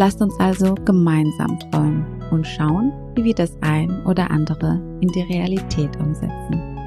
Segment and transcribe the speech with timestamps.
[0.00, 5.20] Lasst uns also gemeinsam träumen und schauen, wie wir das ein oder andere in die
[5.30, 6.78] Realität umsetzen.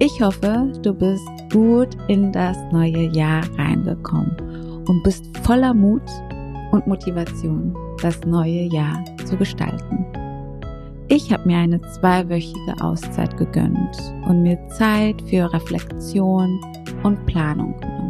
[0.00, 6.02] Ich hoffe, du bist gut in das neue Jahr reingekommen und bist voller Mut
[6.72, 10.04] und Motivation, das neue Jahr zu gestalten.
[11.06, 16.60] Ich habe mir eine zweiwöchige Auszeit gegönnt und mir Zeit für Reflexion
[17.04, 18.09] und Planung genommen.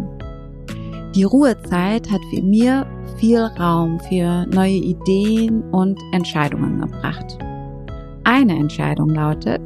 [1.14, 7.36] Die Ruhezeit hat für mir viel Raum für neue Ideen und Entscheidungen gebracht.
[8.22, 9.60] Eine Entscheidung lautet,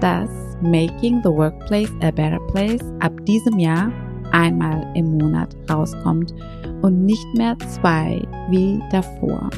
[0.00, 0.30] dass
[0.62, 3.92] Making the Workplace a Better Place ab diesem Jahr
[4.32, 6.34] einmal im Monat rauskommt
[6.82, 9.50] und nicht mehr zwei wie davor.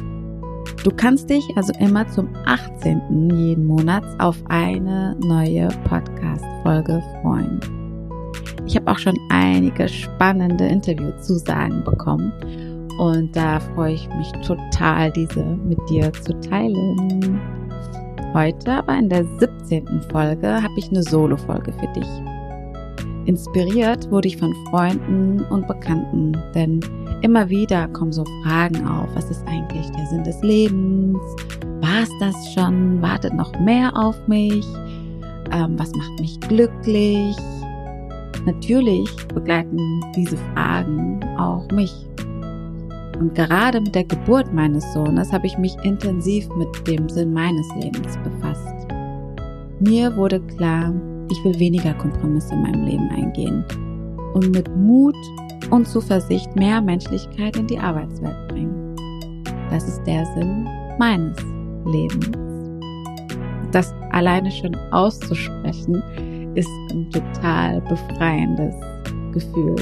[0.84, 3.30] Du kannst dich also immer zum 18.
[3.30, 7.75] jeden Monats auf eine neue Podcast-Folge freuen.
[8.64, 12.32] Ich habe auch schon einige spannende Interviewzusagen bekommen
[12.98, 17.40] und da freue ich mich total, diese mit dir zu teilen.
[18.32, 19.86] Heute, aber in der 17.
[20.10, 22.08] Folge, habe ich eine Solo-Folge für dich.
[23.26, 26.80] Inspiriert wurde ich von Freunden und Bekannten, denn
[27.22, 29.08] immer wieder kommen so Fragen auf.
[29.14, 31.18] Was ist eigentlich der Sinn des Lebens?
[31.80, 33.02] War es das schon?
[33.02, 34.64] Wartet noch mehr auf mich?
[35.52, 37.36] Ähm, was macht mich glücklich?
[38.46, 41.92] Natürlich begleiten diese Fragen auch mich.
[43.18, 47.66] Und gerade mit der Geburt meines Sohnes habe ich mich intensiv mit dem Sinn meines
[47.80, 48.86] Lebens befasst.
[49.80, 50.94] Mir wurde klar,
[51.28, 53.64] ich will weniger Kompromisse in meinem Leben eingehen
[54.34, 55.16] und mit Mut
[55.70, 58.94] und Zuversicht mehr Menschlichkeit in die Arbeitswelt bringen.
[59.70, 60.68] Das ist der Sinn
[60.98, 61.36] meines
[61.84, 62.30] Lebens.
[63.72, 66.02] Das alleine schon auszusprechen,
[66.56, 68.74] ist ein total befreiendes
[69.32, 69.76] Gefühl.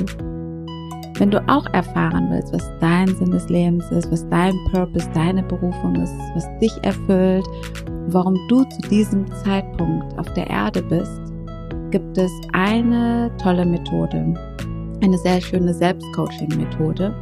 [1.18, 5.44] Wenn du auch erfahren willst, was dein Sinn des Lebens ist, was dein Purpose, deine
[5.44, 7.46] Berufung ist, was dich erfüllt,
[8.08, 11.22] warum du zu diesem Zeitpunkt auf der Erde bist,
[11.90, 14.34] gibt es eine tolle Methode,
[15.02, 17.14] eine sehr schöne Selbstcoaching-Methode,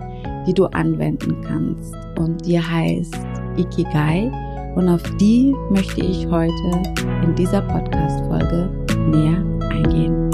[0.47, 3.19] die du anwenden kannst und die heißt
[3.59, 4.31] Ikigai
[4.75, 6.83] und auf die möchte ich heute
[7.23, 10.31] in dieser Podcast-Folge näher eingehen.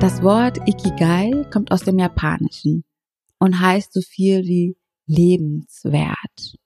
[0.00, 2.84] Das Wort Ikigai kommt aus dem Japanischen
[3.38, 4.76] und heißt so viel wie
[5.06, 6.56] lebenswert.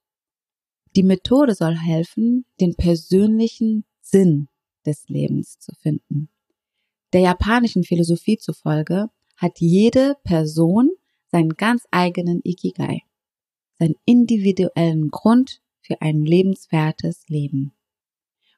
[0.97, 4.49] Die Methode soll helfen, den persönlichen Sinn
[4.85, 6.29] des Lebens zu finden.
[7.13, 10.91] Der japanischen Philosophie zufolge hat jede Person
[11.31, 13.03] seinen ganz eigenen Ikigai,
[13.79, 17.73] seinen individuellen Grund für ein lebenswertes Leben.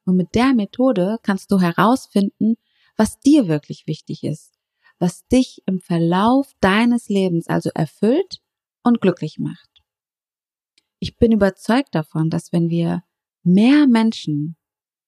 [0.05, 2.57] Und mit der Methode kannst du herausfinden,
[2.97, 4.59] was dir wirklich wichtig ist,
[4.99, 8.43] was dich im Verlauf deines Lebens also erfüllt
[8.83, 9.71] und glücklich macht.
[10.99, 13.03] Ich bin überzeugt davon, dass wenn wir
[13.43, 14.57] mehr Menschen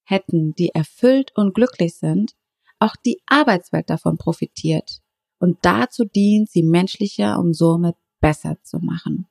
[0.05, 2.35] hätten, die erfüllt und glücklich sind,
[2.79, 5.03] auch die Arbeitswelt davon profitiert
[5.39, 9.27] und dazu dient, sie menschlicher und somit besser zu machen.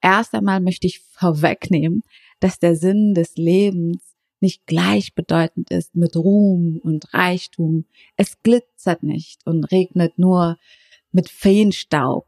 [0.00, 2.02] Erst einmal möchte ich vorwegnehmen,
[2.40, 7.84] dass der Sinn des Lebens nicht gleichbedeutend ist mit Ruhm und Reichtum.
[8.16, 10.58] Es glitzert nicht und regnet nur
[11.12, 12.26] mit Feenstaub.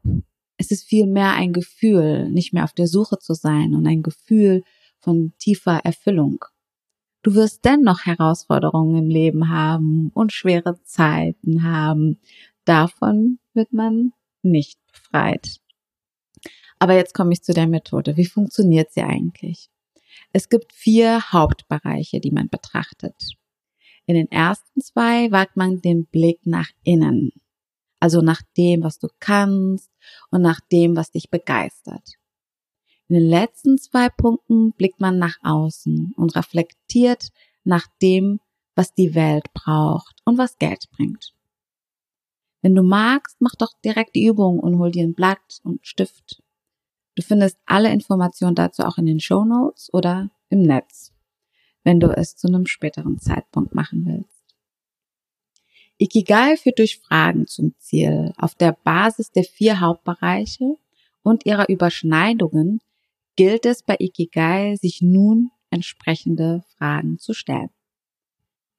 [0.57, 4.63] Es ist vielmehr ein Gefühl, nicht mehr auf der Suche zu sein und ein Gefühl
[4.99, 6.45] von tiefer Erfüllung.
[7.23, 12.19] Du wirst dennoch Herausforderungen im Leben haben und schwere Zeiten haben.
[12.65, 14.11] Davon wird man
[14.41, 15.62] nicht befreit.
[16.83, 18.17] Aber jetzt komme ich zu der Methode.
[18.17, 19.69] Wie funktioniert sie eigentlich?
[20.33, 23.15] Es gibt vier Hauptbereiche, die man betrachtet.
[24.05, 27.31] In den ersten zwei wagt man den Blick nach innen,
[28.01, 29.89] also nach dem, was du kannst
[30.29, 32.15] und nach dem, was dich begeistert.
[33.07, 37.29] In den letzten zwei Punkten blickt man nach außen und reflektiert
[37.63, 38.41] nach dem,
[38.75, 41.33] was die Welt braucht und was Geld bringt.
[42.61, 46.42] Wenn du magst, mach doch direkt die Übung und hol dir ein Blatt und Stift
[47.15, 51.13] Du findest alle Informationen dazu auch in den Show Notes oder im Netz,
[51.83, 54.43] wenn du es zu einem späteren Zeitpunkt machen willst.
[55.97, 58.33] Ikigai führt durch Fragen zum Ziel.
[58.37, 60.75] Auf der Basis der vier Hauptbereiche
[61.21, 62.81] und ihrer Überschneidungen
[63.35, 67.69] gilt es bei Ikigai, sich nun entsprechende Fragen zu stellen.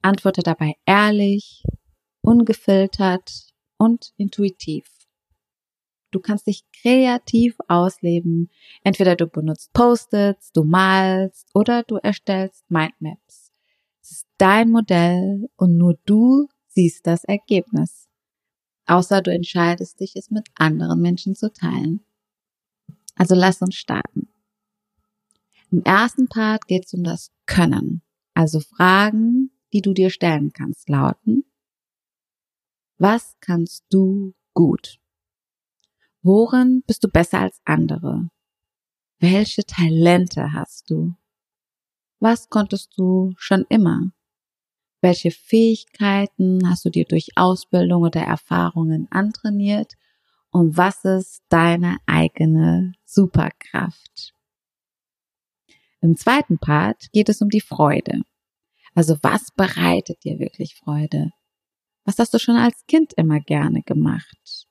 [0.02, 1.64] Antworte dabei ehrlich,
[2.20, 3.48] ungefiltert
[3.78, 4.93] und intuitiv.
[6.14, 8.48] Du kannst dich kreativ ausleben.
[8.84, 13.50] Entweder du benutzt Post-its, du malst oder du erstellst Mindmaps.
[14.00, 18.08] Es ist dein Modell und nur du siehst das Ergebnis.
[18.86, 22.04] Außer du entscheidest dich, es mit anderen Menschen zu teilen.
[23.16, 24.28] Also lass uns starten.
[25.72, 28.02] Im ersten Part geht es um das Können.
[28.34, 31.44] Also Fragen, die du dir stellen kannst, lauten,
[32.98, 35.00] was kannst du gut?
[36.26, 38.30] Worin bist du besser als andere?
[39.18, 41.14] Welche Talente hast du?
[42.18, 44.10] Was konntest du schon immer?
[45.02, 49.92] Welche Fähigkeiten hast du dir durch Ausbildung oder Erfahrungen antrainiert?
[50.50, 54.32] Und was ist deine eigene Superkraft?
[56.00, 58.22] Im zweiten Part geht es um die Freude.
[58.94, 61.32] Also was bereitet dir wirklich Freude?
[62.06, 64.68] Was hast du schon als Kind immer gerne gemacht?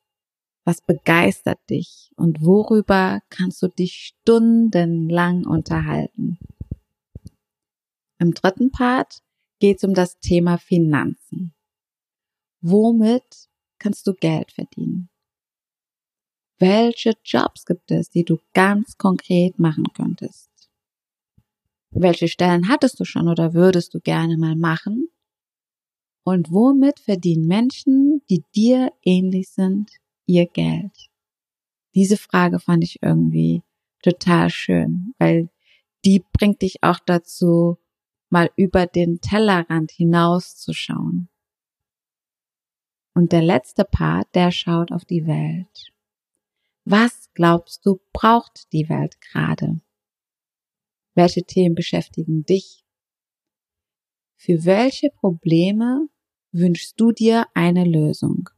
[0.65, 6.39] Was begeistert dich und worüber kannst du dich stundenlang unterhalten?
[8.17, 9.21] Im dritten Part
[9.59, 11.53] geht es um das Thema Finanzen.
[12.61, 15.09] Womit kannst du Geld verdienen?
[16.59, 20.49] Welche Jobs gibt es, die du ganz konkret machen könntest?
[21.89, 25.09] Welche Stellen hattest du schon oder würdest du gerne mal machen?
[26.23, 29.91] Und womit verdienen Menschen, die dir ähnlich sind,
[30.25, 31.09] ihr Geld?
[31.95, 33.63] Diese Frage fand ich irgendwie
[34.01, 35.49] total schön, weil
[36.05, 37.77] die bringt dich auch dazu,
[38.29, 41.29] mal über den Tellerrand hinauszuschauen.
[43.13, 45.93] Und der letzte Part, der schaut auf die Welt.
[46.83, 49.79] Was glaubst du, braucht die Welt gerade?
[51.13, 52.83] Welche Themen beschäftigen dich?
[54.35, 56.09] Für welche Probleme
[56.51, 58.49] wünschst du dir eine Lösung?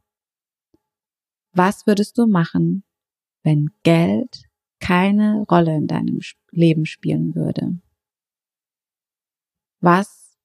[1.56, 2.84] Was würdest du machen,
[3.42, 4.42] wenn Geld
[4.78, 6.20] keine Rolle in deinem
[6.50, 7.80] Leben spielen würde?
[9.80, 10.36] Was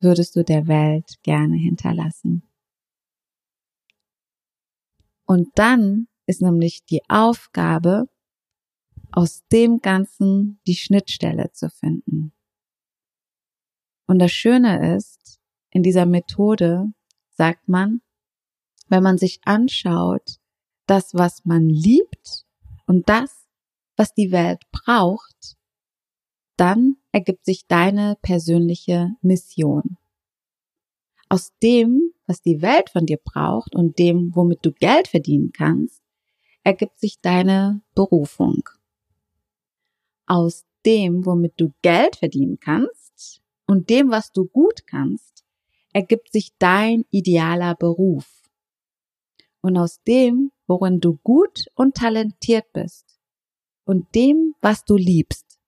[0.00, 2.48] würdest du der Welt gerne hinterlassen?
[5.26, 8.08] Und dann ist nämlich die Aufgabe,
[9.12, 12.32] aus dem Ganzen die Schnittstelle zu finden.
[14.06, 16.86] Und das Schöne ist, in dieser Methode
[17.28, 18.00] sagt man,
[18.88, 20.40] wenn man sich anschaut,
[20.86, 22.46] das, was man liebt
[22.86, 23.46] und das,
[23.96, 25.56] was die Welt braucht,
[26.56, 29.96] dann ergibt sich deine persönliche Mission.
[31.28, 36.02] Aus dem, was die Welt von dir braucht und dem, womit du Geld verdienen kannst,
[36.62, 38.68] ergibt sich deine Berufung
[40.26, 45.44] aus dem, womit du Geld verdienen kannst und dem, was du gut kannst,
[45.92, 48.42] ergibt sich dein idealer Beruf.
[49.60, 53.18] Und aus dem, worin du gut und talentiert bist
[53.84, 55.58] und dem, was du liebst,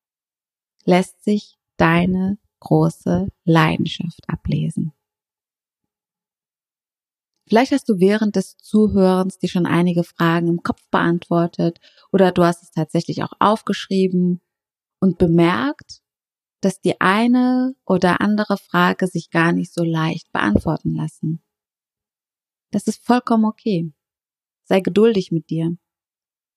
[0.85, 4.93] lässt sich deine große Leidenschaft ablesen.
[7.49, 11.79] Vielleicht hast du während des Zuhörens dir schon einige Fragen im Kopf beantwortet
[12.11, 14.41] oder du hast es tatsächlich auch aufgeschrieben
[14.99, 16.03] und bemerkt,
[16.61, 21.41] dass die eine oder andere Frage sich gar nicht so leicht beantworten lassen.
[22.73, 23.93] Das ist vollkommen okay.
[24.67, 25.77] Sei geduldig mit dir.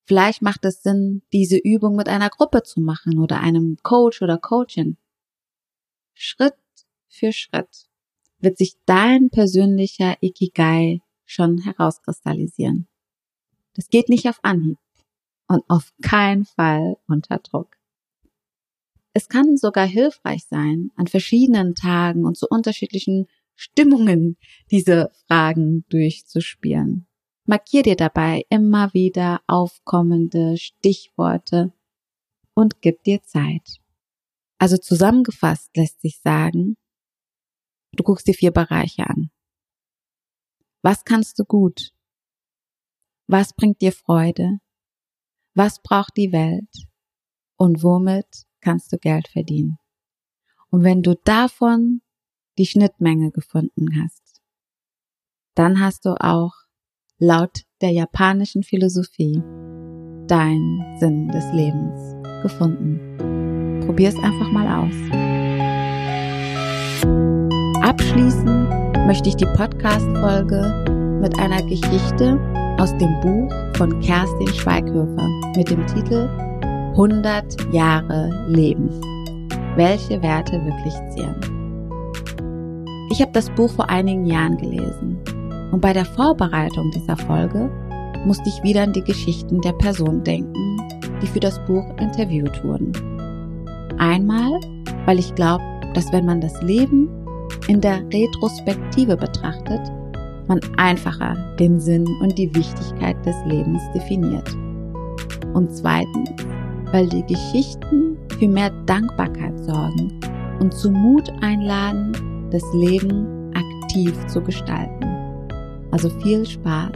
[0.06, 4.38] Vielleicht macht es Sinn, diese Übung mit einer Gruppe zu machen oder einem Coach oder
[4.40, 4.98] Coachin.
[6.14, 6.58] Schritt
[7.08, 7.88] für Schritt
[8.40, 12.88] wird sich dein persönlicher Ikigai schon herauskristallisieren.
[13.76, 14.80] Das geht nicht auf Anhieb
[15.48, 17.78] und auf keinen Fall unter Druck.
[19.14, 24.38] Es kann sogar hilfreich sein, an verschiedenen Tagen und zu unterschiedlichen Stimmungen
[24.72, 27.09] diese Fragen durchzuspielen.
[27.50, 31.74] Markier dir dabei immer wieder aufkommende Stichworte
[32.54, 33.82] und gib dir Zeit.
[34.60, 36.78] Also zusammengefasst lässt sich sagen,
[37.94, 39.32] du guckst dir vier Bereiche an.
[40.84, 41.90] Was kannst du gut?
[43.26, 44.60] Was bringt dir Freude?
[45.56, 46.88] Was braucht die Welt?
[47.58, 49.80] Und womit kannst du Geld verdienen.
[50.70, 52.04] Und wenn du davon
[52.60, 54.40] die Schnittmenge gefunden hast,
[55.56, 56.69] dann hast du auch
[57.20, 59.44] laut der japanischen Philosophie
[60.28, 63.82] deinen Sinn des Lebens gefunden.
[63.86, 64.96] Probier es einfach mal aus.
[67.82, 68.70] Abschließend
[69.06, 72.40] möchte ich die Podcast-Folge mit einer Geschichte
[72.80, 76.30] aus dem Buch von Kerstin Schweighöfer mit dem Titel
[76.92, 78.90] 100 Jahre Leben.
[79.76, 81.36] Welche Werte wirklich zählen.
[83.12, 85.19] Ich habe das Buch vor einigen Jahren gelesen
[85.72, 87.70] und bei der Vorbereitung dieser Folge
[88.26, 90.78] musste ich wieder an die Geschichten der Personen denken,
[91.22, 92.92] die für das Buch interviewt wurden.
[93.98, 94.60] Einmal,
[95.06, 97.10] weil ich glaube, dass wenn man das Leben
[97.68, 99.82] in der Retrospektive betrachtet,
[100.48, 104.50] man einfacher den Sinn und die Wichtigkeit des Lebens definiert.
[105.54, 106.32] Und zweitens,
[106.92, 110.20] weil die Geschichten für mehr Dankbarkeit sorgen
[110.60, 112.14] und zu Mut einladen,
[112.52, 115.09] das Leben aktiv zu gestalten.
[115.92, 116.96] Also viel Spaß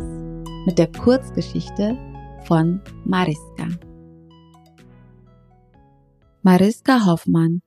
[0.68, 1.98] mit der Kurzgeschichte
[2.46, 3.68] von Mariska.
[6.44, 7.64] Mariska Hoffmann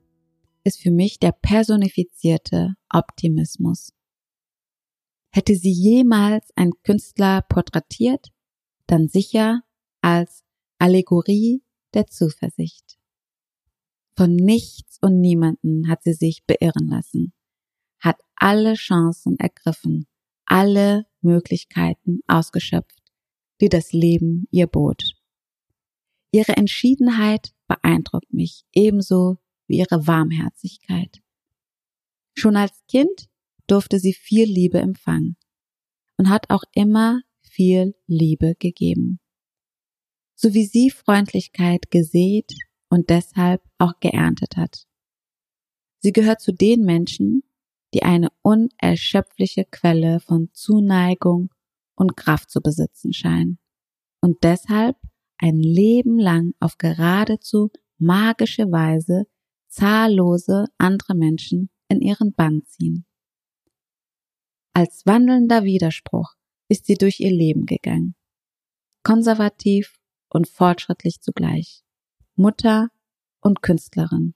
[0.62, 3.92] ist für mich der personifizierte Optimismus.
[5.32, 8.28] Hätte sie jemals ein Künstler porträtiert,
[8.86, 9.62] dann sicher
[10.02, 10.44] als
[10.78, 12.98] Allegorie der Zuversicht.
[14.16, 17.32] Von nichts und niemanden hat sie sich beirren lassen,
[17.98, 20.06] hat alle Chancen ergriffen,
[20.46, 23.02] alle Möglichkeiten ausgeschöpft,
[23.60, 25.02] die das Leben ihr bot.
[26.32, 31.22] Ihre Entschiedenheit beeindruckt mich ebenso wie ihre Warmherzigkeit.
[32.34, 33.28] Schon als Kind
[33.66, 35.36] durfte sie viel Liebe empfangen
[36.16, 39.18] und hat auch immer viel Liebe gegeben.
[40.34, 42.52] So wie sie Freundlichkeit gesät
[42.88, 44.86] und deshalb auch geerntet hat.
[46.00, 47.42] Sie gehört zu den Menschen,
[47.96, 51.48] die eine unerschöpfliche Quelle von Zuneigung
[51.94, 53.58] und Kraft zu besitzen scheinen
[54.20, 54.98] und deshalb
[55.38, 59.24] ein Leben lang auf geradezu magische Weise
[59.68, 63.06] zahllose andere Menschen in ihren Bann ziehen.
[64.74, 66.34] Als wandelnder Widerspruch
[66.68, 68.14] ist sie durch ihr Leben gegangen.
[69.04, 69.98] Konservativ
[70.28, 71.82] und fortschrittlich zugleich.
[72.34, 72.88] Mutter
[73.40, 74.34] und Künstlerin.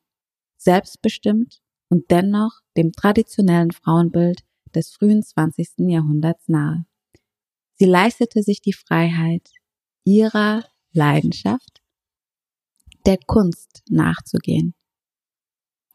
[0.57, 4.45] Selbstbestimmt und dennoch dem traditionellen Frauenbild
[4.75, 5.91] des frühen 20.
[5.91, 6.87] Jahrhunderts nahe.
[7.75, 9.51] Sie leistete sich die Freiheit,
[10.05, 11.83] ihrer Leidenschaft,
[13.07, 14.75] der Kunst nachzugehen,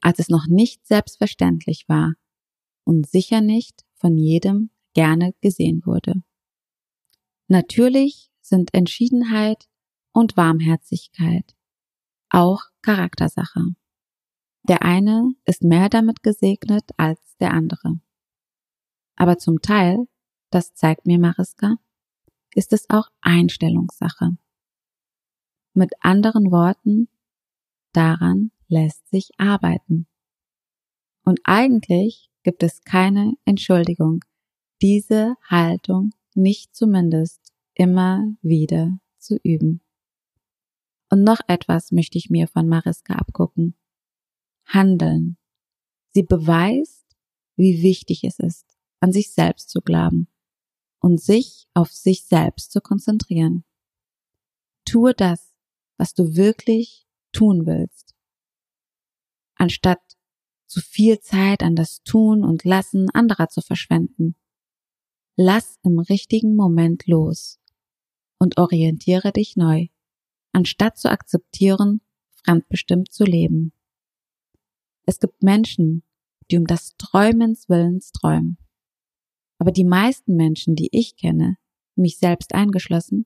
[0.01, 2.13] als es noch nicht selbstverständlich war
[2.83, 6.23] und sicher nicht von jedem gerne gesehen wurde.
[7.47, 9.67] Natürlich sind Entschiedenheit
[10.11, 11.55] und Warmherzigkeit
[12.29, 13.75] auch Charaktersache.
[14.67, 17.99] Der eine ist mehr damit gesegnet als der andere.
[19.15, 20.07] Aber zum Teil,
[20.49, 21.77] das zeigt mir Mariska,
[22.55, 24.37] ist es auch Einstellungssache.
[25.73, 27.09] Mit anderen Worten,
[27.91, 30.07] daran lässt sich arbeiten.
[31.23, 34.23] Und eigentlich gibt es keine Entschuldigung,
[34.81, 39.81] diese Haltung nicht zumindest immer wieder zu üben.
[41.11, 43.75] Und noch etwas möchte ich mir von Mariska abgucken.
[44.65, 45.37] Handeln.
[46.13, 47.05] Sie beweist,
[47.55, 48.65] wie wichtig es ist,
[48.99, 50.27] an sich selbst zu glauben
[50.99, 53.63] und sich auf sich selbst zu konzentrieren.
[54.85, 55.53] Tue das,
[55.97, 58.15] was du wirklich tun willst,
[59.55, 60.01] anstatt
[60.67, 64.35] zu viel Zeit an das Tun und Lassen anderer zu verschwenden.
[65.35, 67.59] Lass im richtigen Moment los
[68.39, 69.87] und orientiere dich neu,
[70.51, 72.01] anstatt zu akzeptieren,
[72.43, 73.73] fremdbestimmt zu leben.
[75.05, 76.03] Es gibt Menschen,
[76.49, 78.57] die um das Träumens Willens träumen.
[79.57, 81.57] Aber die meisten Menschen, die ich kenne,
[81.95, 83.25] mich selbst eingeschlossen,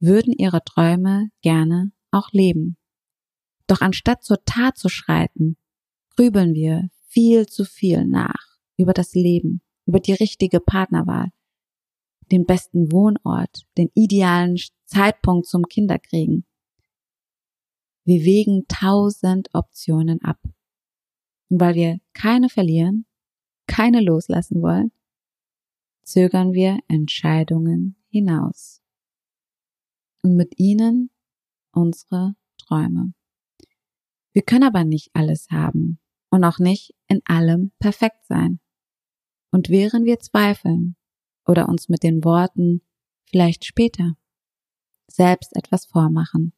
[0.00, 2.76] würden ihre Träume gerne auch leben.
[3.66, 5.56] Doch anstatt zur Tat zu schreiten,
[6.16, 11.30] grübeln wir viel zu viel nach über das Leben, über die richtige Partnerwahl,
[12.30, 16.44] den besten Wohnort, den idealen Zeitpunkt zum Kinderkriegen.
[18.04, 20.38] Wir wägen tausend Optionen ab.
[21.50, 23.06] Und weil wir keine verlieren,
[23.66, 24.92] keine loslassen wollen,
[26.02, 28.82] zögern wir Entscheidungen hinaus.
[30.22, 31.10] Und mit ihnen
[31.72, 33.12] unsere Träume.
[34.32, 35.98] Wir können aber nicht alles haben
[36.30, 38.60] und auch nicht in allem perfekt sein.
[39.50, 40.96] Und während wir zweifeln
[41.46, 42.82] oder uns mit den Worten
[43.26, 44.16] vielleicht später
[45.06, 46.52] selbst etwas vormachen,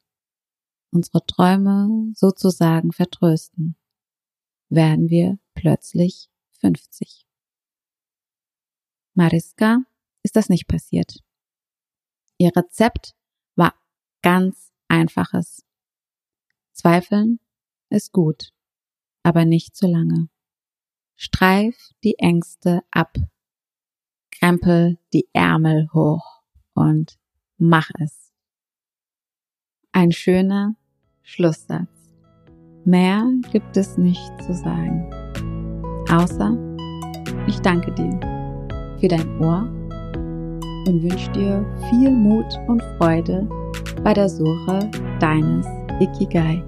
[0.90, 3.76] unsere Träume sozusagen vertrösten,
[4.68, 6.28] werden wir plötzlich
[6.60, 7.26] 50.
[9.14, 9.82] Mariska
[10.22, 11.22] ist das nicht passiert.
[12.38, 13.14] Ihr Rezept
[13.54, 13.74] war
[14.22, 15.64] ganz einfaches.
[16.72, 17.40] Zweifeln
[17.88, 18.52] ist gut
[19.26, 20.28] aber nicht zu lange.
[21.16, 23.16] Streif die Ängste ab
[24.30, 26.42] krempel die Ärmel hoch
[26.74, 27.18] und
[27.56, 28.32] mach es.
[29.90, 30.76] Ein schöner
[31.22, 31.95] Schlusssatz.
[32.86, 35.10] Mehr gibt es nicht zu sagen.
[36.08, 36.56] Außer,
[37.48, 38.20] ich danke dir
[39.00, 39.68] für dein Ohr
[40.86, 43.44] und wünsche dir viel Mut und Freude
[44.04, 44.88] bei der Suche
[45.18, 45.66] deines
[45.98, 46.62] Ikigai.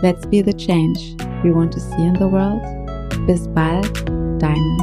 [0.00, 2.62] Let's be the change we want to see in the world.
[3.26, 4.06] Bis bald,
[4.38, 4.78] deine